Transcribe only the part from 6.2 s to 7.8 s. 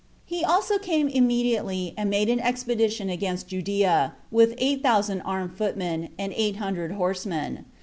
eight hundred horsemen.